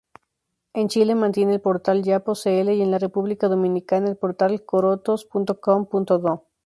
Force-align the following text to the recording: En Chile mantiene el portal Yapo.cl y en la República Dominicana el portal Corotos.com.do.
En 0.73 0.87
Chile 0.87 1.13
mantiene 1.13 1.53
el 1.53 1.61
portal 1.61 2.01
Yapo.cl 2.01 2.69
y 2.71 2.81
en 2.81 2.89
la 2.89 2.97
República 2.97 3.47
Dominicana 3.49 4.09
el 4.09 4.17
portal 4.17 4.65
Corotos.com.do. 4.65 6.45